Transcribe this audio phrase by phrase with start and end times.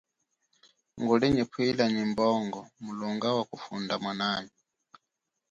[0.99, 4.53] Nguli nyi pwila nyi mbongo mulonga wakufunda mwanami.